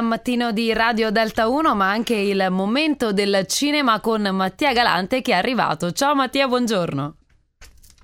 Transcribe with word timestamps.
Mattino 0.00 0.52
di 0.52 0.72
Radio 0.72 1.10
Delta 1.10 1.48
1, 1.48 1.74
ma 1.74 1.90
anche 1.90 2.14
il 2.14 2.46
momento 2.50 3.12
del 3.12 3.46
cinema 3.46 4.00
con 4.00 4.22
Mattia 4.22 4.72
Galante 4.72 5.22
che 5.22 5.32
è 5.32 5.36
arrivato. 5.36 5.92
Ciao 5.92 6.14
Mattia, 6.14 6.46
buongiorno. 6.46 7.14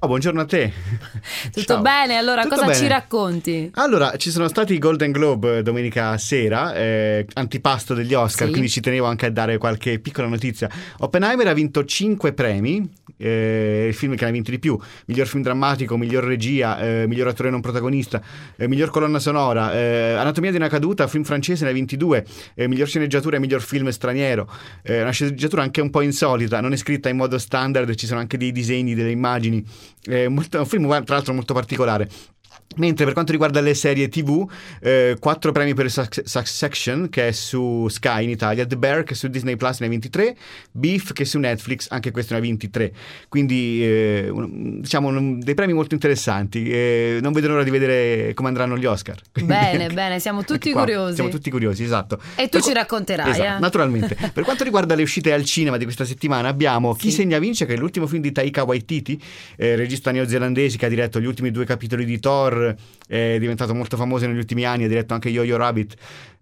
Oh, 0.04 0.08
buongiorno 0.08 0.40
a 0.40 0.44
te. 0.46 0.72
Tutto 1.52 1.74
Ciao. 1.74 1.80
bene? 1.80 2.16
Allora, 2.16 2.42
Tutto 2.42 2.56
cosa 2.56 2.66
bene. 2.66 2.78
ci 2.78 2.88
racconti? 2.88 3.70
Allora, 3.74 4.16
ci 4.16 4.32
sono 4.32 4.48
stati 4.48 4.74
i 4.74 4.78
Golden 4.78 5.12
Globe 5.12 5.58
eh, 5.58 5.62
domenica 5.62 6.18
sera, 6.18 6.74
eh, 6.74 7.24
antipasto 7.34 7.94
degli 7.94 8.12
Oscar, 8.12 8.46
Sì. 8.46 8.50
quindi 8.52 8.68
ci 8.68 8.80
tenevo 8.80 9.06
anche 9.06 9.26
a 9.26 9.30
dare 9.30 9.58
qualche 9.58 10.00
piccola 10.00 10.26
notizia. 10.26 10.68
Oppenheimer 10.98 11.46
ha 11.46 11.52
vinto 11.52 11.84
5 11.84 12.32
premi, 12.32 12.84
eh, 13.16 13.84
il 13.86 13.94
film 13.94 14.16
che 14.16 14.24
ne 14.24 14.30
ha 14.30 14.32
vinti 14.32 14.50
di 14.50 14.58
più, 14.58 14.76
miglior 15.06 15.28
film 15.28 15.44
drammatico, 15.44 15.96
miglior 15.96 16.24
regia, 16.24 16.80
eh, 16.80 17.06
miglior 17.06 17.28
attore 17.28 17.50
non 17.50 17.60
protagonista, 17.60 18.20
eh, 18.56 18.66
miglior 18.66 18.90
colonna 18.90 19.20
sonora, 19.20 19.72
eh, 19.72 20.14
Anatomia 20.14 20.50
di 20.50 20.56
una 20.56 20.68
caduta, 20.68 21.06
film 21.06 21.22
francese 21.22 21.62
ne 21.62 21.70
ha 21.70 21.72
vinti 21.74 21.96
due, 21.96 22.26
eh, 22.56 22.66
miglior 22.66 22.88
sceneggiatura 22.88 23.36
e 23.36 23.38
miglior 23.38 23.62
film 23.62 23.88
straniero, 23.90 24.50
una 24.82 25.10
sceneggiatura 25.10 25.62
anche 25.62 25.80
un 25.80 25.90
po' 25.90 26.00
insolita, 26.00 26.60
non 26.60 26.72
è 26.72 26.76
scritta 26.76 27.08
in 27.08 27.18
modo 27.18 27.38
standard, 27.38 27.94
ci 27.94 28.06
sono 28.08 28.18
anche 28.18 28.36
dei 28.36 28.50
disegni, 28.50 28.96
delle 28.96 29.10
immagini, 29.12 29.64
è 30.04 30.28
molto- 30.28 30.58
un 30.58 30.66
film 30.66 30.88
tra 31.04 31.14
l'altro 31.16 31.34
molto 31.34 31.54
particolare. 31.54 32.08
Mentre 32.76 33.04
per 33.04 33.12
quanto 33.12 33.32
riguarda 33.32 33.60
le 33.60 33.74
serie 33.74 34.08
TV, 34.08 34.50
eh, 34.80 35.16
quattro 35.20 35.52
premi 35.52 35.74
per 35.74 35.90
Suc- 35.90 36.22
Succession, 36.24 37.10
che 37.10 37.28
è 37.28 37.32
su 37.32 37.86
Sky 37.88 38.24
in 38.24 38.30
Italia, 38.30 38.64
The 38.64 38.78
Bear, 38.78 39.02
che 39.02 39.14
su 39.14 39.28
Disney 39.28 39.56
Plus 39.56 39.80
ne 39.80 39.86
ha 39.86 39.88
23, 39.90 40.34
Beef, 40.70 41.12
che 41.12 41.26
su 41.26 41.38
Netflix, 41.38 41.88
anche 41.90 42.10
questo 42.10 42.32
ne 42.32 42.38
ha 42.38 42.42
23. 42.42 42.90
Quindi, 43.28 43.84
eh, 43.84 44.28
un- 44.30 44.80
diciamo, 44.80 45.08
un- 45.08 45.38
dei 45.40 45.52
premi 45.52 45.74
molto 45.74 45.92
interessanti. 45.92 46.70
Eh, 46.70 47.18
non 47.20 47.34
vedo 47.34 47.48
l'ora 47.48 47.62
di 47.62 47.68
vedere 47.68 48.32
come 48.32 48.48
andranno 48.48 48.78
gli 48.78 48.86
Oscar. 48.86 49.20
Quindi- 49.30 49.52
Bene, 49.52 49.88
bene, 49.88 50.18
siamo 50.18 50.40
tutti 50.42 50.68
Anche 50.68 50.80
curiosi. 50.80 51.14
Siamo 51.16 51.28
tutti 51.28 51.50
curiosi, 51.50 51.84
esatto. 51.84 52.18
E 52.36 52.44
tu 52.44 52.56
Per 52.56 52.62
ci 52.62 52.72
racconterai, 52.72 53.30
Esatto, 53.32 53.56
eh? 53.56 53.60
naturalmente. 53.60 54.16
per 54.32 54.44
quanto 54.44 54.64
riguarda 54.64 54.94
le 54.94 55.02
uscite 55.02 55.30
al 55.34 55.44
cinema 55.44 55.76
di 55.76 55.84
questa 55.84 56.06
settimana, 56.06 56.48
abbiamo 56.48 56.94
Chi 56.96 57.10
Sì. 57.10 57.16
segna 57.16 57.38
vince, 57.38 57.66
che 57.66 57.74
è 57.74 57.76
l'ultimo 57.76 58.06
film 58.06 58.22
di 58.22 58.32
Taika 58.32 58.62
Waititi, 58.64 59.20
eh, 59.56 59.76
regista 59.82 60.10
neozelandese 60.10 60.76
che 60.78 60.86
ha 60.86 60.88
diretto 60.88 61.20
gli 61.20 61.26
ultimi 61.26 61.50
due 61.50 61.64
capitoli 61.64 62.04
di 62.04 62.18
Thor, 62.18 62.74
è 63.06 63.36
diventato 63.38 63.74
molto 63.74 63.96
famoso 63.96 64.26
negli 64.26 64.38
ultimi 64.38 64.64
anni, 64.64 64.84
ha 64.84 64.88
diretto 64.88 65.14
anche 65.14 65.28
Yo-Yo 65.28 65.56
Rabbit. 65.56 65.94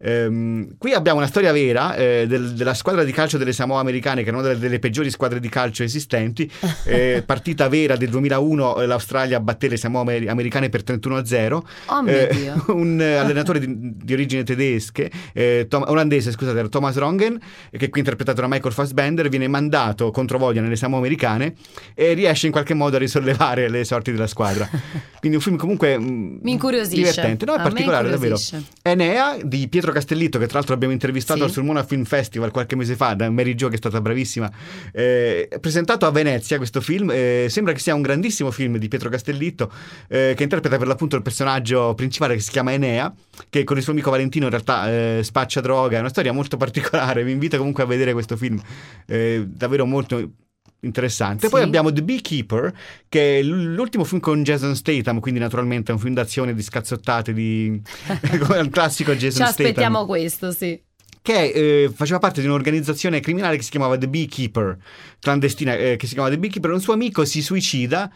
Ehm, 0.02 0.76
qui 0.78 0.92
abbiamo 0.94 1.18
una 1.18 1.26
storia 1.26 1.52
vera 1.52 1.94
eh, 1.94 2.24
del- 2.26 2.54
della 2.54 2.72
squadra 2.72 3.04
di 3.04 3.12
calcio 3.12 3.36
delle 3.36 3.52
Samoa 3.52 3.80
americane, 3.80 4.22
che 4.22 4.30
è 4.30 4.32
una 4.32 4.40
delle, 4.42 4.58
delle 4.58 4.78
peggiori 4.78 5.10
squadre 5.10 5.40
di 5.40 5.48
calcio 5.48 5.82
esistenti. 5.82 6.50
Eh, 6.90 7.22
partita 7.24 7.68
vera 7.68 7.96
del 7.96 8.08
2001, 8.08 8.80
eh, 8.80 8.86
l'Australia 8.86 9.38
batté 9.40 9.68
le 9.68 9.76
Samoa 9.76 10.00
amer- 10.02 10.28
americane 10.28 10.68
per 10.70 10.82
31-0. 10.82 11.60
Oh 11.86 12.02
mio 12.02 12.12
Eh, 12.12 12.28
Dio. 12.32 12.64
un 12.74 13.00
eh, 13.00 13.14
allenatore 13.20 13.60
di, 13.60 13.66
di 13.96 14.12
origine 14.12 14.42
tedesche, 14.42 15.10
eh, 15.32 15.66
Tom- 15.68 15.84
olandese, 15.86 16.30
scusate, 16.32 16.58
era 16.58 16.68
Thomas 16.68 16.96
Rongen, 16.96 17.38
che 17.70 17.88
qui 17.90 18.00
interpretato 18.00 18.40
da 18.40 18.48
Michael 18.48 18.72
Fassbender, 18.72 19.28
viene 19.28 19.46
mandato 19.48 20.10
contro 20.10 20.38
voglia 20.38 20.60
nelle 20.62 20.76
Samoa 20.76 20.98
americane 20.98 21.54
e 21.94 22.12
riesce 22.14 22.46
in 22.46 22.52
qualche 22.52 22.74
modo 22.74 22.96
a 22.96 22.98
risollevare 23.30 23.68
le 23.68 23.84
sorti 23.84 24.10
della 24.12 24.26
squadra. 24.26 24.68
Quindi 25.20 25.36
un 25.36 25.42
film 25.44 25.56
comunque 25.56 25.98
mh, 25.98 26.38
Mi 26.42 26.52
incuriosisce. 26.52 26.96
divertente, 26.96 27.44
no? 27.44 27.54
È 27.54 27.60
particolare, 27.60 28.08
davvero. 28.10 28.38
Enea 28.82 29.36
di 29.42 29.68
Pietro 29.68 29.92
Castellitto, 29.92 30.38
che 30.38 30.46
tra 30.46 30.58
l'altro 30.58 30.74
abbiamo 30.74 30.92
intervistato 30.94 31.40
Sì. 31.40 31.44
al 31.44 31.50
Sulmona 31.50 31.84
Film 31.84 32.04
Festival 32.04 32.50
qualche 32.50 32.74
mese 32.76 32.96
fa, 32.96 33.14
da 33.14 33.28
Mary 33.30 33.54
Jo, 33.54 33.68
che 33.68 33.74
è 33.74 33.78
stata 33.78 34.00
bravissima. 34.00 34.50
Eh, 34.92 35.48
presentato 35.60 36.06
a 36.06 36.10
Venezia 36.10 36.56
questo 36.56 36.80
film, 36.80 37.10
eh, 37.12 37.46
sembra 37.50 37.72
che 37.74 37.80
sia 37.80 37.94
un 37.94 38.00
grandissimo 38.02 38.50
film 38.50 38.78
di 38.78 38.88
Pietro 38.88 39.10
Castellitto, 39.10 39.70
eh, 40.08 40.32
che 40.34 40.42
interpreta 40.42 40.78
per 40.78 40.86
l'appunto 40.86 41.16
il 41.16 41.22
personaggio 41.22 41.94
principale 41.94 42.34
che 42.34 42.40
si 42.40 42.50
chiama 42.50 42.72
Enea, 42.72 43.12
che 43.50 43.64
con 43.64 43.76
il 43.76 43.82
suo 43.82 43.92
amico 43.92 44.10
Valentino 44.10 44.44
in 44.46 44.50
realtà 44.50 44.90
eh, 44.90 45.20
spaccia 45.22 45.60
droga. 45.60 45.98
È 45.98 46.00
una 46.00 46.08
storia 46.08 46.32
molto 46.32 46.56
particolare. 46.56 47.22
Vi 47.24 47.30
invito 47.32 47.58
comunque 47.58 47.82
a 47.82 47.86
vedere 47.86 48.12
questo 48.14 48.36
film, 48.38 48.58
eh, 49.06 49.44
davvero 49.46 49.84
molto. 49.84 50.30
Interessante. 50.80 51.46
Sì. 51.46 51.50
Poi 51.50 51.62
abbiamo 51.62 51.92
The 51.92 52.02
Beekeeper, 52.02 52.72
che 53.08 53.38
è 53.38 53.42
l'ultimo 53.42 54.04
film 54.04 54.20
con 54.20 54.42
Jason 54.42 54.74
Statham, 54.74 55.20
quindi 55.20 55.38
naturalmente 55.38 55.90
è 55.90 55.94
un 55.94 56.00
film 56.00 56.14
d'azione 56.14 56.54
di 56.54 56.62
scazzottate, 56.62 57.32
di... 57.32 57.80
come 58.40 58.58
il 58.58 58.70
classico 58.70 59.12
Jason 59.12 59.46
Ci 59.46 59.52
Statham 59.52 59.66
aspettiamo 59.66 60.06
questo, 60.06 60.52
sì. 60.52 60.80
che 61.20 61.50
eh, 61.50 61.90
faceva 61.94 62.18
parte 62.18 62.40
di 62.40 62.46
un'organizzazione 62.46 63.20
criminale 63.20 63.56
che 63.56 63.62
si 63.62 63.70
chiamava 63.70 63.98
The 63.98 64.08
Beekeeper, 64.08 64.78
clandestina, 65.18 65.76
eh, 65.76 65.96
che 65.96 66.06
si 66.06 66.14
chiamava 66.14 66.34
The 66.34 66.40
Beekeeper. 66.40 66.70
Un 66.70 66.80
suo 66.80 66.94
amico 66.94 67.26
si 67.26 67.42
suicida 67.42 68.10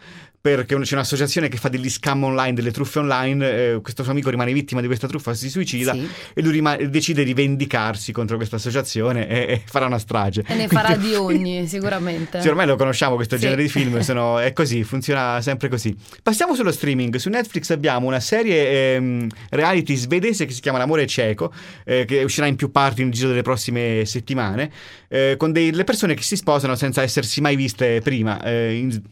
perché 0.45 0.79
c'è 0.79 0.93
un'associazione 0.95 1.49
che 1.49 1.57
fa 1.57 1.71
degli 1.71 1.89
scam 1.89 2.23
online, 2.25 2.53
delle 2.53 2.71
truffe 2.71 2.99
online. 2.99 3.51
eh, 3.73 3.79
questo 3.81 4.03
suo 4.03 4.13
amico 4.13 4.29
rimane 4.29 4.53
vittima 4.53 4.83
di 4.83 4.87
questa 4.87 5.07
truffa, 5.09 5.33
si 5.33 5.49
suicida 5.49 5.95
Sì. 5.95 6.07
e 6.35 6.43
lui 6.43 6.53
rima- 6.53 6.77
decide 6.77 7.25
di 7.25 7.33
vendicarsi 7.33 8.13
contro 8.13 8.37
questa 8.37 8.57
associazione 8.57 9.27
e, 9.27 9.37
e 9.55 9.63
farà 9.65 9.87
una 9.87 9.99
strage. 9.99 10.45
E 10.47 10.55
ne 10.55 10.69
farà 10.69 10.89
Quindi- 10.89 11.09
di 11.09 11.15
ogni, 11.17 11.67
sicuramente. 11.67 12.43
Sì, 12.43 12.49
ormai 12.49 12.67
lo 12.67 12.77
conosciamo 12.77 13.15
questo 13.15 13.37
Sì. 13.37 13.41
genere 13.45 13.63
di 13.63 13.71
film, 13.71 14.01
sono- 14.01 14.37
è 14.39 14.53
così, 14.53 14.85
funziona 14.85 15.41
sempre 15.41 15.71
così. 15.71 15.97
Passiamo 16.23 16.55
sullo 16.55 16.73
streaming. 16.73 17.17
Su 17.17 17.31
Netflix 17.31 17.71
abbiamo 17.71 18.07
una 18.07 18.21
serie 18.21 18.97
ehm, 18.97 19.27
reality 19.49 19.95
svedese 19.95 20.45
che 20.45 20.53
si 20.53 20.61
chiama 20.61 20.77
L'amore 20.77 21.07
cieco, 21.07 21.55
eh, 21.87 22.05
che 22.05 22.23
uscirà 22.23 22.47
in 22.49 22.57
più 22.57 22.71
parti 22.71 23.03
nel 23.03 23.13
giro 23.13 23.29
delle 23.29 23.41
prossime 23.41 24.05
settimane, 24.05 24.71
eh, 25.09 25.37
con 25.39 25.53
delle 25.53 25.85
persone 25.85 26.13
che 26.13 26.23
si 26.23 26.37
sposano 26.37 26.75
senza 26.75 27.01
essersi 27.01 27.41
mai 27.41 27.57
viste 27.57 28.03
prima. 28.03 28.43
eh, 28.45 28.75
in- 28.77 29.03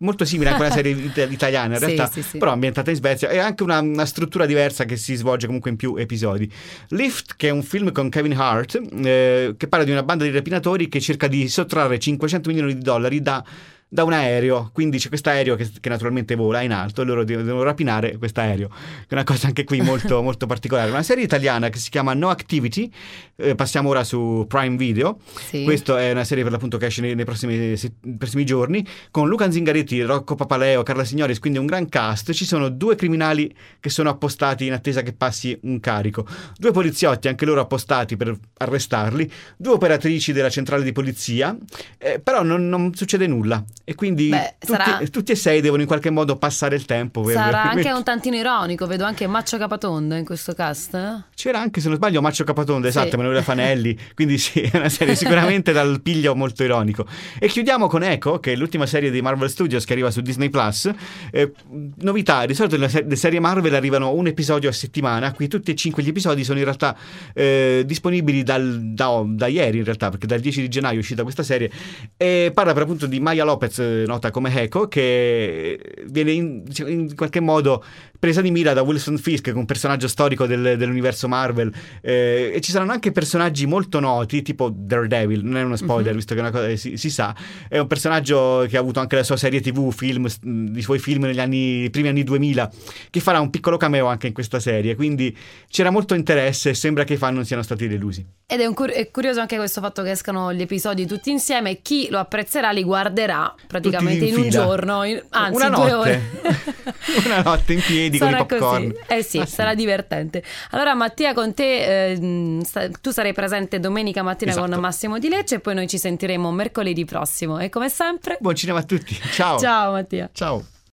molto 0.00 0.24
simile 0.24 0.50
a 0.50 0.54
quella 0.54 0.70
serie 0.78 0.92
it- 0.92 1.28
italiana 1.30 1.74
in 1.74 1.80
realtà, 1.80 2.08
sì, 2.08 2.22
sì. 2.22 2.38
però 2.38 2.52
ambientata 2.52 2.90
in 2.90 2.96
Svezia 2.96 3.28
e 3.28 3.38
anche 3.38 3.62
una, 3.62 3.80
una 3.80 4.06
struttura 4.06 4.46
diversa 4.46 4.84
che 4.84 4.96
si 4.96 5.14
svolge 5.14 5.46
comunque 5.46 5.70
in 5.70 5.76
più 5.76 5.96
episodi. 5.96 6.50
Lift, 6.88 7.34
che 7.36 7.48
è 7.48 7.50
un 7.50 7.62
film 7.62 7.92
con 7.92 8.08
Kevin 8.08 8.36
Hart, 8.36 8.80
eh, 9.02 9.54
che 9.56 9.68
parla 9.68 9.84
di 9.84 9.90
una 9.90 10.02
banda 10.02 10.24
di 10.24 10.30
rapinatori 10.30 10.88
che 10.88 11.00
cerca 11.00 11.26
di 11.26 11.48
sottrarre 11.48 11.98
500 11.98 12.48
milioni 12.48 12.74
di 12.74 12.82
dollari 12.82 13.20
da, 13.20 13.44
da 13.88 14.04
un 14.04 14.12
aereo. 14.12 14.70
Quindi 14.72 14.98
c'è 14.98 15.08
questo 15.08 15.30
aereo 15.30 15.56
che, 15.56 15.68
che 15.80 15.88
naturalmente 15.88 16.34
vola 16.34 16.60
in 16.60 16.72
alto 16.72 17.02
e 17.02 17.04
loro 17.04 17.24
devono, 17.24 17.46
devono 17.46 17.62
rapinare 17.64 18.16
questo 18.18 18.40
aereo. 18.40 18.68
È 19.08 19.14
una 19.14 19.24
cosa 19.24 19.46
anche 19.46 19.64
qui 19.64 19.80
molto, 19.80 20.20
molto 20.22 20.46
particolare. 20.46 20.90
Una 20.90 21.02
serie 21.02 21.24
italiana 21.24 21.70
che 21.70 21.78
si 21.78 21.90
chiama 21.90 22.12
No 22.12 22.28
Activity, 22.28 22.90
eh, 23.36 23.54
passiamo 23.54 23.88
ora 23.88 24.04
su 24.04 24.44
Prime 24.46 24.76
Video. 24.76 25.18
Sì. 25.48 25.64
Questa 25.64 26.00
è 26.00 26.12
una 26.12 26.24
serie 26.24 26.42
per 26.42 26.52
l'appunto 26.52 26.76
che 26.76 26.86
esce 26.86 27.00
nei, 27.00 27.14
nei 27.14 27.24
prossimi, 27.24 27.76
se- 27.76 27.94
prossimi 28.16 28.44
giorni 28.44 28.86
con 29.10 29.28
Luca 29.28 29.50
Zingaretti, 29.50 30.02
Rocco 30.02 30.34
Papaleo, 30.34 30.82
Carla 30.82 31.04
Signoris, 31.04 31.38
quindi 31.38 31.58
un 31.58 31.66
gran 31.66 31.88
cast. 31.88 32.32
Ci 32.32 32.44
sono 32.44 32.68
due 32.68 32.94
criminali 32.94 33.54
che 33.80 33.88
sono 33.88 34.10
appostati 34.10 34.66
in 34.66 34.72
attesa 34.74 35.02
che 35.02 35.14
passi 35.14 35.58
un 35.62 35.80
carico, 35.80 36.26
due 36.58 36.72
poliziotti 36.72 37.28
anche 37.28 37.46
loro 37.46 37.60
appostati 37.60 38.16
per 38.16 38.36
arrestarli, 38.58 39.30
due 39.56 39.74
operatrici 39.74 40.32
della 40.32 40.50
centrale 40.50 40.84
di 40.84 40.92
polizia, 40.92 41.56
eh, 41.96 42.20
però 42.20 42.42
non, 42.42 42.68
non 42.68 42.94
succede 42.94 43.26
nulla 43.26 43.64
e 43.88 43.94
quindi 43.94 44.28
Beh, 44.28 44.56
tutti, 44.58 44.72
sarà- 44.72 45.00
tutti 45.10 45.32
e 45.32 45.34
sei 45.34 45.62
devono 45.62 45.80
in 45.80 45.88
qualche 45.88 46.10
modo 46.10 46.36
passare 46.36 46.76
il 46.76 46.84
tempo. 46.84 47.22
per- 47.22 47.32
Sarà 47.32 47.62
anche 47.72 47.90
un 47.90 48.02
tantino 48.02 48.36
ironico, 48.36 48.86
vedo 48.86 49.04
anche 49.04 49.26
Maccio 49.26 49.56
Capatonda 49.56 50.16
in 50.18 50.26
questo 50.26 50.52
cast. 50.52 50.92
eh? 50.94 51.22
C'era 51.34 51.58
anche, 51.60 51.80
se 51.80 51.88
non 51.88 51.96
sbaglio, 51.96 52.20
Maccio 52.20 52.44
Capatonda, 52.44 52.88
esatto, 52.88 53.08
Sì. 53.08 53.14
Emanuele 53.14 53.40
Fanelli, 53.42 53.98
quindi 54.14 54.36
sì, 54.36 54.60
è 54.60 54.76
una 54.76 54.90
serie 54.90 55.14
sicuramente 55.14 55.72
dal 55.72 56.02
piglio 56.02 56.34
molto 56.34 56.62
ironico. 56.64 57.06
E 57.38 57.48
chiudiamo 57.48 57.86
con 57.86 58.02
Echo, 58.02 58.40
che 58.40 58.52
è 58.52 58.56
l'ultima 58.56 58.84
serie 58.84 59.10
di 59.10 59.22
Marvel 59.22 59.48
Studios 59.48 59.86
che 59.86 59.94
arriva 59.94 60.10
su 60.10 60.20
Disney+. 60.20 60.50
Plus. 60.50 60.90
Eh, 61.30 61.52
novità, 62.00 62.44
di 62.44 62.52
solito 62.54 62.76
le, 62.76 62.88
se- 62.90 63.04
le 63.08 63.16
serie 63.16 63.40
Marvel 63.40 63.74
arrivano 63.74 64.12
un 64.12 64.26
episodio 64.26 64.68
a 64.68 64.72
settimana, 64.72 65.32
qui 65.32 65.48
tutti 65.48 65.70
e 65.70 65.74
cinque 65.74 66.02
gli 66.02 66.08
episodi 66.08 66.44
sono 66.44 66.58
in 66.58 66.64
realtà 66.64 66.94
eh, 67.32 67.84
disponibili 67.86 68.42
dal- 68.42 68.80
da, 68.92 69.22
da 69.24 69.46
ieri 69.46 69.78
in 69.78 69.84
realtà, 69.84 70.10
perché 70.10 70.26
dal 70.26 70.40
10 70.40 70.60
di 70.60 70.68
gennaio 70.68 70.96
è 70.96 70.98
uscita 70.98 71.22
questa 71.22 71.42
serie, 71.42 71.70
e 72.16 72.50
parla 72.52 72.72
per 72.74 72.82
appunto 72.82 73.06
di 73.06 73.18
Maya 73.20 73.44
Lopez, 73.44 73.77
nota 73.78 74.30
come 74.30 74.54
Echo, 74.60 74.88
che 74.88 75.80
viene 76.06 76.32
in, 76.32 76.62
diciamo, 76.64 76.90
in 76.90 77.14
qualche 77.14 77.40
modo 77.40 77.84
presa 78.18 78.40
di 78.40 78.50
mira 78.50 78.72
da 78.72 78.82
Wilson 78.82 79.16
Fisk, 79.18 79.44
che 79.44 79.50
è 79.50 79.54
un 79.54 79.64
personaggio 79.66 80.08
storico 80.08 80.46
del- 80.46 80.76
dell'universo 80.76 81.28
Marvel, 81.28 81.72
eh, 82.00 82.52
e 82.54 82.60
ci 82.60 82.70
saranno 82.72 82.92
anche 82.92 83.12
personaggi 83.12 83.66
molto 83.66 84.00
noti, 84.00 84.42
tipo 84.42 84.70
Daredevil, 84.74 85.44
non 85.44 85.56
è 85.56 85.62
uno 85.62 85.76
spoiler, 85.76 86.10
Mhm. 86.10 86.16
visto 86.16 86.34
che 86.34 86.40
è 86.40 86.42
una 86.42 86.50
cosa, 86.52 86.74
si, 86.76 86.96
si 86.96 87.10
sa, 87.10 87.34
è 87.68 87.78
un 87.78 87.86
personaggio 87.86 88.66
che 88.68 88.76
ha 88.76 88.80
avuto 88.80 89.00
anche 89.00 89.16
la 89.16 89.22
sua 89.22 89.36
serie 89.36 89.60
tv, 89.60 89.92
film, 89.92 90.26
s- 90.26 90.38
i 90.42 90.82
suoi 90.82 90.98
film 90.98 91.24
negli 91.24 91.40
anni, 91.40 91.88
primi 91.90 92.08
anni 92.08 92.24
2000, 92.24 92.70
che 93.10 93.20
farà 93.20 93.40
un 93.40 93.50
piccolo 93.50 93.76
cameo 93.76 94.06
anche 94.06 94.26
in 94.26 94.32
questa 94.32 94.58
serie, 94.60 94.94
quindi 94.94 95.36
c'era 95.68 95.90
molto 95.90 96.14
interesse 96.14 96.70
e 96.70 96.74
sembra 96.74 97.04
che 97.04 97.14
i 97.14 97.16
fan 97.16 97.34
non 97.34 97.44
siano 97.44 97.62
stati 97.62 97.86
delusi. 97.88 98.24
Ed 98.46 98.60
è, 98.60 98.72
cur- 98.72 98.90
è 98.90 99.10
curioso 99.10 99.40
anche 99.40 99.56
questo 99.56 99.80
fatto 99.80 100.02
che 100.02 100.10
escano 100.12 100.52
gli 100.54 100.62
episodi 100.62 101.06
tutti 101.06 101.30
insieme. 101.30 101.80
Chi 101.82 102.08
lo 102.10 102.18
apprezzerà 102.18 102.70
li 102.70 102.82
guarderà 102.82 103.54
praticamente 103.66 104.24
in 104.24 104.36
in 104.38 104.40
un 104.44 104.48
giorno, 104.48 105.04
in- 105.04 105.22
anzi 105.30 105.54
Una 105.56 105.68
due 105.68 105.90
notte. 105.90 105.92
ore. 105.94 106.22
Una 107.26 107.42
notte 107.42 107.72
in 107.74 107.80
piedi 107.80 108.07
con 108.16 108.28
i 108.28 108.30
Sarà 108.30 108.44
popcorn. 108.46 108.88
così. 108.92 109.02
Eh 109.08 109.22
sì, 109.22 109.38
Ah, 109.40 109.44
sì. 109.44 109.52
sarà 109.52 109.74
divertente. 109.74 110.42
Allora 110.70 110.94
Mattia, 110.94 111.34
con 111.34 111.52
te, 111.52 112.12
eh, 112.12 112.60
tu 113.02 113.10
sarai 113.10 113.32
presente 113.34 113.80
domenica 113.80 114.22
mattina 114.22 114.52
Esatto. 114.52 114.70
con 114.70 114.80
Massimo 114.80 115.18
Di 115.18 115.28
Lecce 115.28 115.56
e 115.56 115.60
poi 115.60 115.74
noi 115.74 115.86
ci 115.88 115.98
sentiremo 115.98 116.50
mercoledì 116.50 117.04
prossimo. 117.04 117.58
E 117.58 117.68
come 117.68 117.88
sempre, 117.90 118.38
Buon 118.40 118.54
cinema 118.54 118.78
a 118.78 118.82
tutti. 118.84 119.14
Ciao. 119.32 119.58
ciao 119.58 119.92
Mattia. 119.92 120.30
Ciao. 120.32 120.77